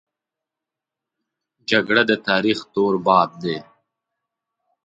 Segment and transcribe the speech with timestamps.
[1.69, 3.57] جګړه د تاریخ تور باب دی